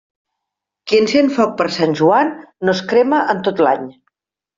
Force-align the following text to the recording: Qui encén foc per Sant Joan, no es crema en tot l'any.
Qui 0.91 0.95
encén 1.01 1.27
foc 1.35 1.53
per 1.59 1.67
Sant 1.75 1.93
Joan, 1.99 2.31
no 2.65 2.73
es 2.79 2.81
crema 2.95 3.21
en 3.35 3.45
tot 3.49 3.63
l'any. 3.67 3.85